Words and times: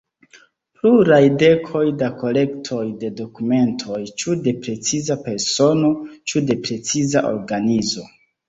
Pluraj 0.77 1.19
dekoj 1.43 1.83
da 1.99 2.07
kolektoj 2.21 2.81
de 3.03 3.11
dokumentoj 3.21 4.01
ĉu 4.23 4.39
de 4.49 4.55
preciza 4.65 5.21
persono 5.29 5.93
ĉu 6.33 6.45
de 6.51 6.61
preciza 6.67 7.25
organizo. 7.37 8.11